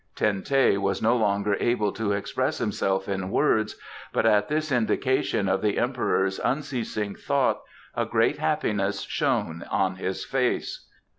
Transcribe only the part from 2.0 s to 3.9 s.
express himself in words,